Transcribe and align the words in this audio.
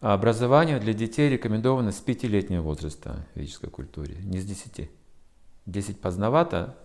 А 0.00 0.14
образование 0.14 0.78
для 0.78 0.92
детей 0.92 1.28
рекомендовано 1.28 1.90
с 1.90 2.00
пятилетнего 2.00 2.62
возраста 2.62 3.26
в 3.34 3.38
ведической 3.38 3.70
культуре, 3.70 4.16
не 4.22 4.38
с 4.38 4.44
десяти. 4.44 4.90
Десять 5.66 6.00
поздновато, 6.00 6.76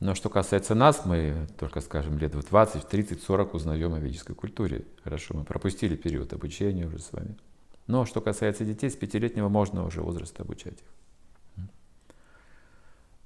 но 0.00 0.14
что 0.14 0.28
касается 0.28 0.74
нас, 0.74 1.04
мы 1.04 1.48
только, 1.58 1.80
скажем, 1.80 2.18
лет 2.18 2.34
в 2.34 2.48
20, 2.48 2.86
30, 2.86 3.22
40 3.22 3.54
узнаем 3.54 3.94
о 3.94 3.98
ведической 3.98 4.34
культуре. 4.34 4.84
Хорошо, 5.02 5.34
мы 5.36 5.44
пропустили 5.44 5.96
период 5.96 6.32
обучения 6.32 6.86
уже 6.86 7.00
с 7.00 7.12
вами. 7.12 7.36
Но 7.88 8.04
что 8.04 8.20
касается 8.20 8.64
детей, 8.64 8.90
с 8.90 8.96
пятилетнего 8.96 9.48
можно 9.48 9.84
уже 9.84 10.02
возраста 10.02 10.42
обучать 10.42 10.74
их. 10.74 11.66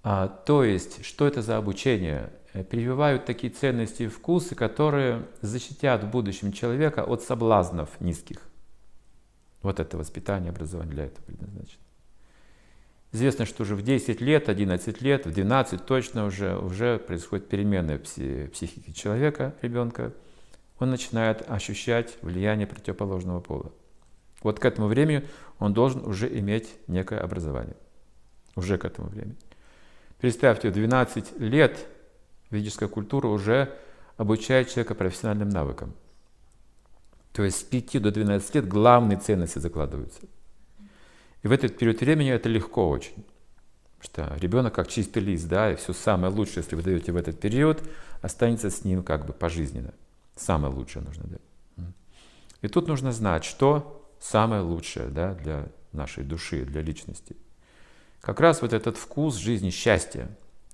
А, 0.05 0.29
то 0.29 0.65
есть, 0.65 1.05
что 1.05 1.27
это 1.27 1.43
за 1.43 1.59
обучение? 1.59 2.33
Э, 2.53 2.63
прививают 2.65 3.25
такие 3.25 3.53
ценности 3.53 4.05
и 4.05 4.09
вкусы, 4.09 4.55
которые 4.55 5.27
защитят 5.41 6.05
в 6.05 6.11
будущем 6.11 6.53
человека 6.53 7.05
от 7.05 7.23
соблазнов 7.23 8.01
низких. 8.01 8.39
Вот 9.63 9.81
это 9.81 9.97
воспитание, 9.97 10.51
образование 10.51 10.93
для 10.95 11.05
этого 11.07 11.25
предназначено. 11.25 11.81
Известно, 13.13 13.45
что 13.45 13.63
уже 13.63 13.77
в 13.77 13.83
10 13.83 14.21
лет, 14.21 14.49
11 14.49 15.03
лет, 15.03 15.27
в 15.27 15.33
12 15.33 15.85
точно 15.85 16.25
уже, 16.25 16.57
уже 16.57 16.99
происходит 16.99 17.49
перемена 17.49 17.99
в 17.99 18.49
психике 18.49 18.93
человека, 18.93 19.55
ребенка. 19.61 20.13
Он 20.79 20.91
начинает 20.91 21.49
ощущать 21.49 22.17
влияние 22.23 22.67
противоположного 22.67 23.41
пола. 23.41 23.71
Вот 24.43 24.59
к 24.59 24.65
этому 24.65 24.89
времени 24.89 25.29
он 25.59 25.75
должен 25.75 26.05
уже 26.05 26.27
иметь 26.39 26.75
некое 26.89 27.21
образование. 27.21 27.77
Уже 28.57 28.79
к 28.79 28.85
этому 28.85 29.09
времени. 29.09 29.37
Представьте, 30.19 30.71
в 30.71 30.73
12 30.73 31.39
лет 31.39 31.87
ведическая 32.53 32.89
культура 32.89 33.27
уже 33.27 33.75
обучает 34.17 34.69
человека 34.69 34.95
профессиональным 34.95 35.49
навыкам. 35.49 35.95
То 37.33 37.43
есть 37.43 37.61
с 37.61 37.63
5 37.63 38.03
до 38.03 38.11
12 38.11 38.55
лет 38.55 38.69
главные 38.69 39.19
ценности 39.19 39.59
закладываются. 39.59 40.21
И 41.43 41.49
в 41.49 41.53
этот 41.53 41.77
период 41.79 42.01
времени 42.01 42.31
это 42.31 42.49
легко 42.49 42.89
очень. 42.89 43.25
Что 44.01 44.37
ребенок 44.39 44.75
как 44.75 44.89
чистый 44.89 45.21
лист, 45.21 45.49
да, 45.49 45.73
и 45.73 45.77
все 45.77 45.93
самое 45.93 46.33
лучшее, 46.33 46.59
если 46.59 46.77
вы 46.77 46.83
даете 46.83 47.13
в 47.13 47.17
этот 47.17 47.41
период, 47.41 47.83
останется 48.21 48.71
с 48.71 48.85
ним 48.85 49.03
как 49.03 49.27
бы 49.27 49.33
пожизненно. 49.33 49.95
Самое 50.37 50.73
лучшее 50.73 51.03
нужно 51.03 51.25
дать. 51.25 51.41
И 52.63 52.69
тут 52.69 52.87
нужно 52.87 53.13
знать, 53.13 53.45
что 53.45 54.09
самое 54.21 54.63
лучшее 54.63 55.09
да, 55.09 55.35
для 55.35 55.69
нашей 55.93 56.25
души, 56.25 56.65
для 56.65 56.81
личности. 56.81 57.37
Как 58.21 58.39
раз 58.41 58.63
вот 58.63 58.73
этот 58.73 58.97
вкус 58.97 59.37
жизни 59.37 59.71
счастья, 59.71 60.29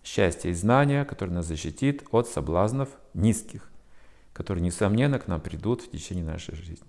счастья 0.09 0.49
и 0.49 0.55
знания, 0.55 1.05
который 1.05 1.31
нас 1.31 1.47
защитит 1.47 2.05
от 2.11 2.29
соблазнов 2.29 2.89
низких, 3.13 3.71
которые, 4.33 4.65
несомненно, 4.65 5.19
к 5.19 5.29
нам 5.29 5.41
придут 5.41 5.83
в 5.83 5.91
течение 5.91 6.25
нашей 6.25 6.55
жизни. 6.55 6.87